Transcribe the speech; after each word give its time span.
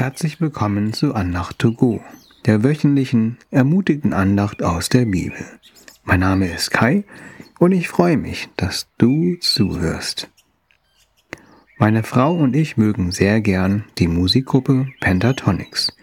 Herzlich 0.00 0.40
willkommen 0.40 0.94
zu 0.94 1.14
Andacht 1.14 1.58
to 1.58 1.72
go, 1.72 2.00
der 2.46 2.64
wöchentlichen 2.64 3.36
ermutigten 3.50 4.14
Andacht 4.14 4.62
aus 4.62 4.88
der 4.88 5.04
Bibel. 5.04 5.44
Mein 6.04 6.20
Name 6.20 6.50
ist 6.50 6.70
Kai 6.70 7.04
und 7.58 7.72
ich 7.72 7.88
freue 7.88 8.16
mich, 8.16 8.48
dass 8.56 8.88
du 8.96 9.36
zuhörst. 9.40 10.30
Meine 11.76 12.02
Frau 12.02 12.34
und 12.34 12.56
ich 12.56 12.78
mögen 12.78 13.12
sehr 13.12 13.42
gern 13.42 13.84
die 13.98 14.08
Musikgruppe 14.08 14.86
Pentatonics, 15.00 15.94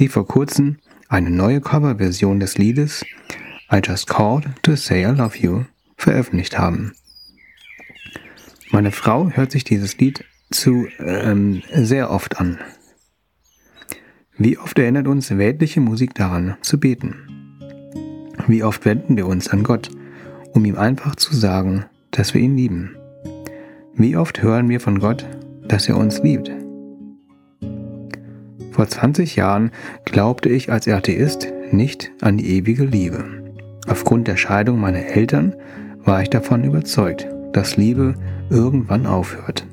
die 0.00 0.08
vor 0.08 0.26
kurzem 0.26 0.78
eine 1.08 1.30
neue 1.30 1.60
Coverversion 1.60 2.40
des 2.40 2.58
Liedes 2.58 3.04
I 3.72 3.78
Just 3.84 4.08
Called 4.08 4.46
to 4.62 4.74
Say 4.74 5.04
I 5.04 5.14
Love 5.16 5.38
You 5.38 5.62
veröffentlicht 5.96 6.58
haben. 6.58 6.94
Meine 8.72 8.90
Frau 8.90 9.30
hört 9.30 9.52
sich 9.52 9.62
dieses 9.62 9.96
Lied 9.98 10.24
zu 10.50 10.88
ähm, 10.98 11.62
sehr 11.72 12.10
oft 12.10 12.40
an. 12.40 12.58
Wie 14.36 14.58
oft 14.58 14.76
erinnert 14.80 15.06
uns 15.06 15.38
weltliche 15.38 15.80
Musik 15.80 16.12
daran, 16.14 16.56
zu 16.60 16.80
beten? 16.80 17.14
Wie 18.48 18.64
oft 18.64 18.84
wenden 18.84 19.16
wir 19.16 19.28
uns 19.28 19.48
an 19.48 19.62
Gott, 19.62 19.90
um 20.52 20.64
ihm 20.64 20.76
einfach 20.76 21.14
zu 21.14 21.36
sagen, 21.36 21.84
dass 22.10 22.34
wir 22.34 22.40
ihn 22.40 22.56
lieben? 22.56 22.96
Wie 23.94 24.16
oft 24.16 24.42
hören 24.42 24.68
wir 24.68 24.80
von 24.80 24.98
Gott, 24.98 25.24
dass 25.68 25.88
er 25.88 25.96
uns 25.96 26.20
liebt? 26.24 26.50
Vor 28.72 28.88
20 28.88 29.36
Jahren 29.36 29.70
glaubte 30.04 30.48
ich 30.48 30.72
als 30.72 30.88
Atheist 30.88 31.52
nicht 31.70 32.10
an 32.20 32.36
die 32.36 32.56
ewige 32.56 32.84
Liebe. 32.84 33.24
Aufgrund 33.86 34.26
der 34.26 34.36
Scheidung 34.36 34.80
meiner 34.80 35.06
Eltern 35.06 35.54
war 36.02 36.22
ich 36.22 36.30
davon 36.30 36.64
überzeugt, 36.64 37.28
dass 37.52 37.76
Liebe 37.76 38.16
irgendwann 38.50 39.06
aufhört. 39.06 39.64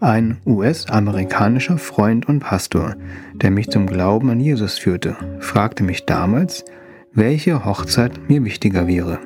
Ein 0.00 0.38
US-amerikanischer 0.46 1.76
Freund 1.76 2.28
und 2.28 2.38
Pastor, 2.38 2.94
der 3.34 3.50
mich 3.50 3.68
zum 3.68 3.88
Glauben 3.88 4.30
an 4.30 4.38
Jesus 4.38 4.78
führte, 4.78 5.16
fragte 5.40 5.82
mich 5.82 6.06
damals, 6.06 6.64
welche 7.12 7.64
Hochzeit 7.64 8.28
mir 8.28 8.44
wichtiger 8.44 8.86
wäre, 8.86 9.18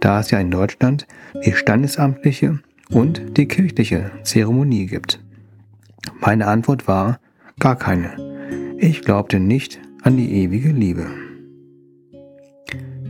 da 0.00 0.20
es 0.20 0.30
ja 0.30 0.38
in 0.38 0.50
Deutschland 0.50 1.06
die 1.46 1.52
standesamtliche 1.52 2.58
und 2.90 3.38
die 3.38 3.48
kirchliche 3.48 4.10
Zeremonie 4.22 4.84
gibt. 4.84 5.18
Meine 6.20 6.46
Antwort 6.46 6.86
war 6.86 7.18
gar 7.58 7.76
keine. 7.76 8.76
Ich 8.76 9.00
glaubte 9.00 9.40
nicht 9.40 9.80
an 10.02 10.18
die 10.18 10.42
ewige 10.42 10.72
Liebe. 10.72 11.06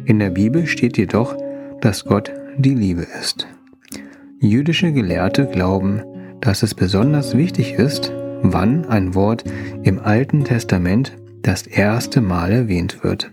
In 0.04 0.20
der 0.20 0.30
Bibel 0.30 0.68
steht 0.68 0.96
jedoch, 0.98 1.36
dass 1.80 2.04
Gott 2.04 2.32
die 2.58 2.74
Liebe 2.74 3.08
ist. 3.20 3.48
Jüdische 4.38 4.92
Gelehrte 4.92 5.46
glauben, 5.46 6.02
dass 6.42 6.62
es 6.62 6.74
besonders 6.74 7.36
wichtig 7.36 7.74
ist, 7.74 8.12
wann 8.42 8.84
ein 8.84 9.14
Wort 9.14 9.44
im 9.82 10.00
Alten 10.00 10.44
Testament 10.44 11.16
das 11.40 11.66
erste 11.66 12.20
Mal 12.20 12.52
erwähnt 12.52 13.02
wird. 13.02 13.30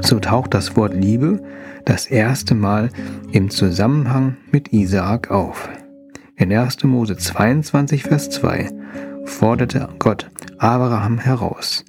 So 0.00 0.20
taucht 0.20 0.54
das 0.54 0.76
Wort 0.76 0.94
Liebe 0.94 1.42
das 1.84 2.06
erste 2.06 2.54
Mal 2.54 2.90
im 3.32 3.50
Zusammenhang 3.50 4.36
mit 4.52 4.72
Isaak 4.72 5.30
auf. 5.30 5.68
In 6.36 6.52
1. 6.52 6.84
Mose 6.84 7.16
22, 7.16 8.02
Vers 8.02 8.30
2 8.30 8.70
forderte 9.24 9.88
Gott 9.98 10.30
Abraham 10.58 11.18
heraus. 11.18 11.84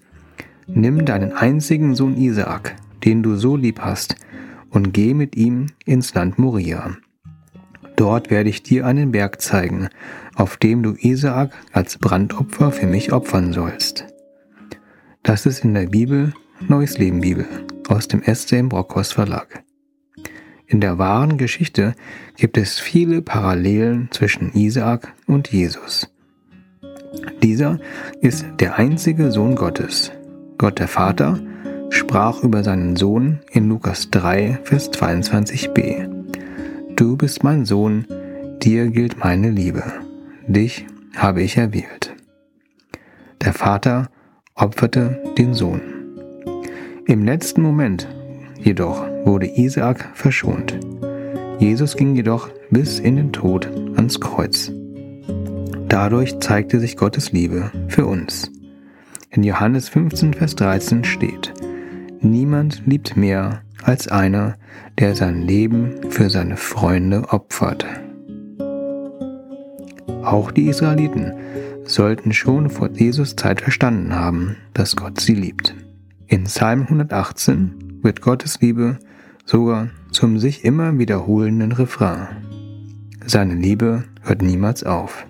Nimm 0.67 1.05
deinen 1.05 1.33
einzigen 1.33 1.93
Sohn 1.93 2.15
Isaak, 2.17 2.75
den 3.03 3.21
du 3.21 3.35
so 3.35 3.55
lieb 3.55 3.79
hast, 3.79 4.15
und 4.69 4.93
geh 4.93 5.13
mit 5.13 5.35
ihm 5.35 5.67
ins 5.85 6.13
Land 6.13 6.37
Moria. 6.39 6.97
Dort 7.95 8.29
werde 8.29 8.49
ich 8.49 8.63
dir 8.63 8.85
einen 8.85 9.11
Berg 9.11 9.41
zeigen, 9.41 9.89
auf 10.35 10.57
dem 10.57 10.83
du 10.83 10.95
Isaak 10.97 11.51
als 11.71 11.97
Brandopfer 11.97 12.71
für 12.71 12.87
mich 12.87 13.13
opfern 13.13 13.53
sollst. 13.53 14.05
Das 15.23 15.45
ist 15.45 15.63
in 15.63 15.73
der 15.73 15.87
Bibel 15.87 16.33
Neues 16.67 16.97
Leben 16.97 17.21
Bibel 17.21 17.45
aus 17.89 18.07
dem 18.07 18.23
SCM 18.23 18.69
Brockhaus 18.69 19.11
Verlag. 19.11 19.63
In 20.67 20.81
der 20.81 20.97
wahren 20.97 21.37
Geschichte 21.37 21.93
gibt 22.37 22.57
es 22.57 22.79
viele 22.79 23.21
Parallelen 23.21 24.07
zwischen 24.11 24.53
Isaak 24.53 25.13
und 25.27 25.51
Jesus. 25.51 26.09
Dieser 27.43 27.79
ist 28.21 28.45
der 28.59 28.77
einzige 28.77 29.31
Sohn 29.31 29.55
Gottes. 29.55 30.11
Gott 30.57 30.79
der 30.79 30.87
Vater 30.87 31.39
sprach 31.89 32.41
über 32.41 32.63
seinen 32.63 32.95
Sohn 32.95 33.39
in 33.51 33.69
Lukas 33.69 34.09
3, 34.09 34.59
Vers 34.63 34.91
22b. 34.91 36.14
Du 36.95 37.17
bist 37.17 37.43
mein 37.43 37.65
Sohn, 37.65 38.07
dir 38.63 38.87
gilt 38.87 39.19
meine 39.19 39.49
Liebe, 39.49 39.83
dich 40.47 40.85
habe 41.17 41.41
ich 41.41 41.57
erwählt. 41.57 42.15
Der 43.41 43.51
Vater 43.51 44.09
opferte 44.53 45.21
den 45.37 45.53
Sohn. 45.53 45.81
Im 47.05 47.25
letzten 47.25 47.61
Moment 47.61 48.07
jedoch 48.61 49.05
wurde 49.25 49.57
Isaak 49.57 50.09
verschont. 50.13 50.79
Jesus 51.59 51.97
ging 51.97 52.15
jedoch 52.15 52.49
bis 52.69 52.99
in 52.99 53.17
den 53.17 53.33
Tod 53.33 53.67
ans 53.97 54.21
Kreuz. 54.21 54.71
Dadurch 55.89 56.39
zeigte 56.39 56.79
sich 56.79 56.95
Gottes 56.95 57.33
Liebe 57.33 57.71
für 57.89 58.05
uns. 58.05 58.49
In 59.31 59.43
Johannes 59.43 59.89
15, 59.89 60.33
Vers 60.33 60.55
13 60.55 61.03
steht, 61.03 61.53
Niemand 62.21 62.83
liebt 62.85 63.17
mehr 63.17 63.63
als 63.85 64.07
einer, 64.07 64.55
der 64.99 65.15
sein 65.15 65.41
Leben 65.41 66.11
für 66.11 66.29
seine 66.29 66.57
Freunde 66.57 67.29
opfert. 67.29 67.85
Auch 70.23 70.51
die 70.51 70.67
Israeliten 70.67 71.33
sollten 71.83 72.33
schon 72.33 72.69
vor 72.69 72.89
Jesus 72.89 73.35
Zeit 73.35 73.61
verstanden 73.61 74.15
haben, 74.15 74.57
dass 74.73 74.95
Gott 74.95 75.21
sie 75.21 75.35
liebt. 75.35 75.75
In 76.27 76.45
Psalm 76.45 76.81
118 76.81 77.99
wird 78.01 78.21
Gottes 78.21 78.59
Liebe 78.59 78.97
sogar 79.45 79.89
zum 80.11 80.39
sich 80.39 80.65
immer 80.65 80.97
wiederholenden 80.97 81.71
Refrain. 81.71 82.27
Seine 83.25 83.53
Liebe 83.53 84.05
hört 84.23 84.41
niemals 84.41 84.83
auf. 84.83 85.27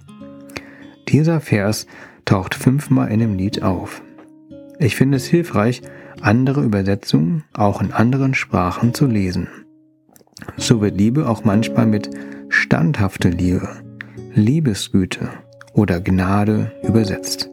Dieser 1.09 1.41
Vers 1.41 1.87
taucht 2.23 2.55
fünfmal 2.55 3.11
in 3.11 3.19
dem 3.19 3.35
Lied 3.35 3.61
auf. 3.63 4.01
Ich 4.79 4.95
finde 4.95 5.17
es 5.17 5.25
hilfreich, 5.25 5.81
andere 6.21 6.61
Übersetzungen 6.61 7.43
auch 7.53 7.81
in 7.81 7.91
anderen 7.91 8.33
Sprachen 8.33 8.93
zu 8.93 9.05
lesen. 9.05 9.47
So 10.57 10.81
wird 10.81 10.97
Liebe 10.97 11.29
auch 11.29 11.43
manchmal 11.43 11.85
mit 11.85 12.09
standhafte 12.49 13.29
Liebe, 13.29 13.69
Liebesgüte 14.33 15.29
oder 15.73 16.01
Gnade 16.01 16.71
übersetzt. 16.83 17.49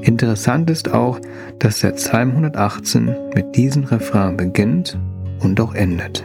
Interessant 0.00 0.70
ist 0.70 0.92
auch, 0.92 1.20
dass 1.58 1.80
der 1.80 1.92
Psalm 1.92 2.30
118 2.30 3.14
mit 3.34 3.54
diesem 3.56 3.84
Refrain 3.84 4.36
beginnt 4.36 4.98
und 5.40 5.60
auch 5.60 5.74
endet. 5.74 6.24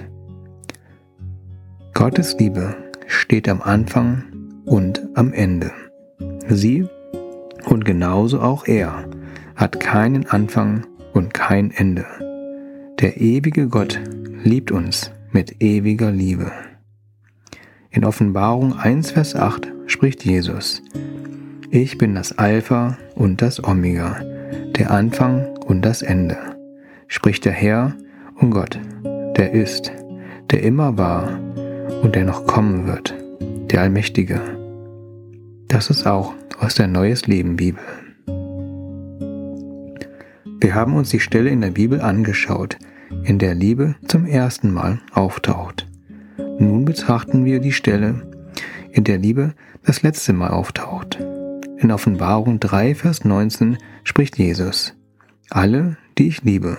Gottes 1.93 2.37
Liebe 2.39 2.75
steht 3.07 3.47
am 3.47 3.61
Anfang 3.61 4.23
und 4.65 5.07
am 5.13 5.33
Ende. 5.33 5.71
Sie 6.47 6.87
und 7.65 7.85
genauso 7.85 8.41
auch 8.41 8.65
er 8.65 9.05
hat 9.61 9.79
keinen 9.79 10.25
Anfang 10.25 10.87
und 11.13 11.35
kein 11.35 11.69
Ende. 11.69 12.03
Der 12.99 13.21
ewige 13.21 13.67
Gott 13.67 14.01
liebt 14.43 14.71
uns 14.71 15.11
mit 15.31 15.61
ewiger 15.61 16.11
Liebe. 16.11 16.51
In 17.91 18.03
Offenbarung 18.03 18.73
1, 18.75 19.11
Vers 19.11 19.35
8 19.35 19.71
spricht 19.85 20.25
Jesus, 20.25 20.81
Ich 21.69 21.99
bin 21.99 22.15
das 22.15 22.39
Alpha 22.39 22.97
und 23.13 23.43
das 23.43 23.63
Omega, 23.63 24.19
der 24.77 24.89
Anfang 24.89 25.45
und 25.67 25.83
das 25.83 26.01
Ende, 26.01 26.37
spricht 27.07 27.45
der 27.45 27.53
Herr 27.53 27.93
und 28.37 28.49
Gott, 28.49 28.79
der 29.37 29.51
ist, 29.51 29.91
der 30.49 30.63
immer 30.63 30.97
war 30.97 31.39
und 32.01 32.15
der 32.15 32.23
noch 32.23 32.47
kommen 32.47 32.87
wird, 32.87 33.13
der 33.69 33.81
Allmächtige. 33.81 34.41
Das 35.67 35.91
ist 35.91 36.07
auch 36.07 36.33
aus 36.59 36.73
der 36.73 36.87
Neues 36.87 37.27
Leben 37.27 37.57
Bibel. 37.57 37.83
Wir 40.61 40.75
haben 40.75 40.95
uns 40.95 41.09
die 41.09 41.19
Stelle 41.19 41.49
in 41.49 41.59
der 41.59 41.71
Bibel 41.71 42.01
angeschaut, 42.01 42.77
in 43.23 43.39
der 43.39 43.55
Liebe 43.55 43.95
zum 44.07 44.27
ersten 44.27 44.71
Mal 44.71 45.01
auftaucht. 45.11 45.87
Nun 46.59 46.85
betrachten 46.85 47.45
wir 47.45 47.59
die 47.59 47.71
Stelle, 47.71 48.27
in 48.91 49.03
der 49.03 49.17
Liebe 49.17 49.55
das 49.83 50.03
letzte 50.03 50.33
Mal 50.33 50.51
auftaucht. 50.51 51.19
In 51.79 51.91
Offenbarung 51.91 52.59
3, 52.59 52.93
Vers 52.93 53.25
19 53.25 53.79
spricht 54.03 54.37
Jesus, 54.37 54.93
Alle, 55.49 55.97
die 56.19 56.27
ich 56.27 56.43
liebe, 56.43 56.77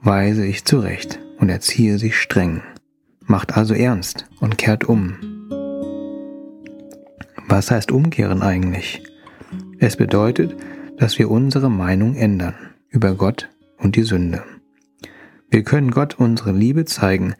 weise 0.00 0.44
ich 0.44 0.64
zurecht 0.64 1.20
und 1.38 1.50
erziehe 1.50 1.98
sie 1.98 2.10
streng. 2.10 2.62
Macht 3.20 3.56
also 3.56 3.74
ernst 3.74 4.28
und 4.40 4.58
kehrt 4.58 4.82
um. 4.82 5.14
Was 7.46 7.70
heißt 7.70 7.92
umkehren 7.92 8.42
eigentlich? 8.42 9.04
Es 9.78 9.96
bedeutet, 9.96 10.56
dass 10.96 11.20
wir 11.20 11.30
unsere 11.30 11.70
Meinung 11.70 12.16
ändern 12.16 12.54
über 12.90 13.14
Gott 13.14 13.48
und 13.78 13.96
die 13.96 14.02
Sünde. 14.02 14.42
Wir 15.48 15.62
können 15.62 15.90
Gott 15.90 16.18
unsere 16.18 16.52
Liebe 16.52 16.84
zeigen, 16.84 17.34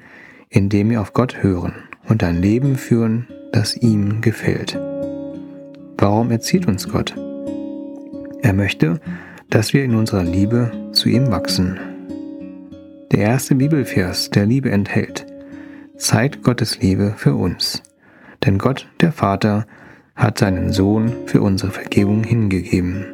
indem 0.49 0.91
wir 0.91 1.01
auf 1.01 1.13
Gott 1.13 1.43
hören 1.43 1.75
und 2.09 2.25
ein 2.25 2.41
Leben 2.41 2.77
führen, 2.77 3.29
das 3.53 3.77
ihm 3.77 4.21
gefällt. 4.21 4.79
Warum 5.99 6.31
erzieht 6.31 6.67
uns 6.67 6.89
Gott? 6.89 7.15
Er 8.43 8.53
möchte, 8.53 9.01
dass 9.49 9.73
wir 9.75 9.85
in 9.85 9.95
unserer 9.95 10.25
Liebe 10.25 10.91
zu 10.93 11.09
ihm 11.09 11.31
wachsen. 11.31 11.79
Der 13.13 13.21
erste 13.21 13.55
Bibelvers 13.57 14.31
der 14.31 14.47
Liebe 14.47 14.71
enthält, 14.71 15.27
zeigt 15.97 16.43
Gottes 16.43 16.81
Liebe 16.81 17.15
für 17.17 17.35
uns. 17.35 17.83
Denn 18.45 18.57
Gott, 18.57 18.89
der 19.01 19.13
Vater, 19.13 19.67
hat 20.15 20.39
seinen 20.39 20.73
Sohn 20.73 21.13
für 21.27 21.43
unsere 21.43 21.71
Vergebung 21.71 22.25
hingegeben. 22.25 23.07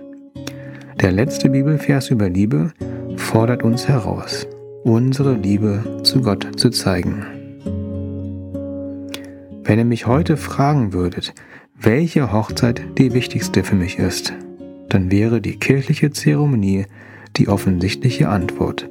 Der 1.00 1.12
letzte 1.12 1.50
Bibelvers 1.50 2.10
über 2.10 2.30
Liebe 2.30 2.72
fordert 3.16 3.62
uns 3.62 3.86
heraus, 3.86 4.46
unsere 4.82 5.34
Liebe 5.34 6.00
zu 6.02 6.22
Gott 6.22 6.58
zu 6.58 6.70
zeigen. 6.70 7.26
Wenn 9.62 9.78
ihr 9.78 9.84
mich 9.84 10.06
heute 10.06 10.38
fragen 10.38 10.94
würdet, 10.94 11.34
welche 11.78 12.32
Hochzeit 12.32 12.80
die 12.96 13.12
wichtigste 13.12 13.62
für 13.62 13.74
mich 13.74 13.98
ist, 13.98 14.32
dann 14.88 15.10
wäre 15.10 15.42
die 15.42 15.58
kirchliche 15.58 16.12
Zeremonie 16.12 16.86
die 17.36 17.48
offensichtliche 17.48 18.30
Antwort. 18.30 18.88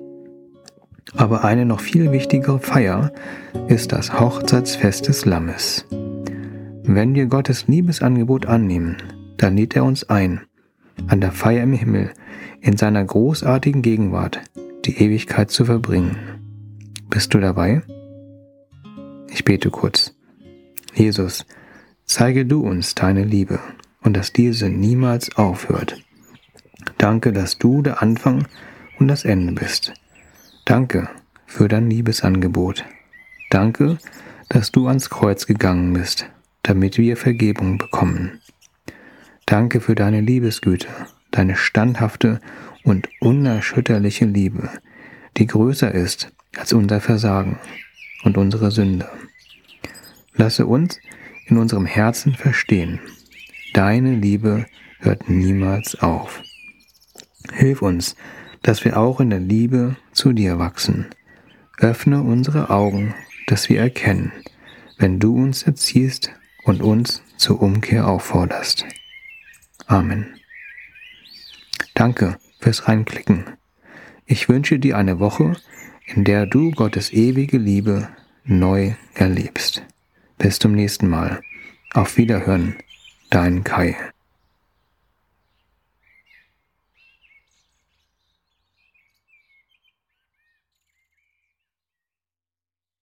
Aber 1.16 1.44
eine 1.44 1.66
noch 1.66 1.80
viel 1.80 2.12
wichtigere 2.12 2.60
Feier 2.60 3.12
ist 3.68 3.94
das 3.94 4.20
Hochzeitsfest 4.20 5.08
des 5.08 5.26
Lammes. 5.26 5.88
Wenn 6.84 7.16
wir 7.16 7.26
Gottes 7.26 7.68
Liebesangebot 7.68 8.46
annehmen, 8.46 8.98
dann 9.38 9.58
lädt 9.58 9.76
er 9.76 9.86
uns 9.86 10.08
ein, 10.08 10.42
an 11.08 11.22
der 11.22 11.32
Feier 11.32 11.64
im 11.64 11.74
Himmel, 11.74 12.12
in 12.62 12.78
seiner 12.78 13.04
großartigen 13.04 13.82
Gegenwart, 13.82 14.42
die 14.86 14.98
Ewigkeit 14.98 15.52
zu 15.52 15.66
verbringen. 15.66 16.18
Bist 17.10 17.34
du 17.34 17.40
dabei? 17.40 17.82
Ich 19.30 19.46
bete 19.46 19.70
kurz. 19.70 20.16
Jesus, 20.94 21.46
zeige 22.06 22.46
du 22.46 22.62
uns 22.62 22.96
deine 22.96 23.24
Liebe 23.24 23.60
und 24.02 24.16
dass 24.16 24.34
diese 24.34 24.70
niemals 24.70 25.36
aufhört. 25.38 26.02
Danke, 26.98 27.34
dass 27.34 27.58
du 27.58 27.82
der 27.82 28.02
Anfang 28.02 28.48
und 29.00 29.08
das 29.08 29.26
Ende 29.26 29.54
bist. 29.54 29.94
Danke 30.66 31.10
für 31.46 31.68
dein 31.68 31.90
Liebesangebot. 31.90 32.86
Danke, 33.50 33.98
dass 34.50 34.72
du 34.72 34.88
ans 34.88 35.10
Kreuz 35.10 35.46
gegangen 35.48 35.94
bist, 35.94 36.28
damit 36.64 36.98
wir 36.98 37.18
Vergebung 37.18 37.78
bekommen. 37.78 38.42
Danke 39.48 39.80
für 39.80 39.94
deine 39.94 40.22
Liebesgüte, 40.22 40.88
deine 41.30 41.56
standhafte 41.56 42.40
und 42.84 43.08
unerschütterliche 43.20 44.26
Liebe, 44.26 44.70
die 45.38 45.46
größer 45.46 45.92
ist 45.92 46.32
als 46.58 46.74
unser 46.74 47.00
Versagen 47.00 47.60
und 48.24 48.38
unsere 48.38 48.72
Sünde. 48.72 49.08
Lasse 50.34 50.66
uns 50.66 51.00
in 51.46 51.58
unserem 51.58 51.86
Herzen 51.86 52.34
verstehen, 52.34 53.00
deine 53.74 54.16
Liebe 54.16 54.66
hört 55.00 55.30
niemals 55.30 56.00
auf. 56.02 56.42
Hilf 57.54 57.84
uns, 57.84 58.16
dass 58.64 58.84
wir 58.84 58.98
auch 58.98 59.20
in 59.20 59.30
der 59.30 59.40
Liebe 59.40 59.96
zu 60.12 60.34
dir 60.34 60.58
wachsen. 60.58 61.06
Öffne 61.78 62.24
unsere 62.24 62.72
Augen, 62.72 63.14
dass 63.46 63.70
wir 63.70 63.80
erkennen, 63.80 64.32
wenn 64.98 65.20
du 65.20 65.36
uns 65.36 65.62
erziehst 65.64 66.32
und 66.64 66.82
uns 66.82 67.22
zur 67.38 67.62
Umkehr 67.62 68.08
aufforderst. 68.08 68.86
Amen. 69.88 70.36
Danke 71.94 72.38
fürs 72.60 72.88
Reinklicken. 72.88 73.46
Ich 74.26 74.50
wünsche 74.50 74.80
dir 74.80 74.98
eine 74.98 75.20
Woche, 75.20 75.56
in 76.06 76.24
der 76.24 76.46
du 76.46 76.72
Gottes 76.72 77.14
ewige 77.14 77.58
Liebe 77.58 78.10
neu 78.44 78.94
erlebst. 79.14 79.84
Bis 80.38 80.60
zum 80.60 80.74
nächsten 80.74 81.08
Mal. 81.08 81.42
Auf 81.94 82.18
Wiederhören, 82.18 82.76
dein 83.30 83.64
Kai. 83.64 83.96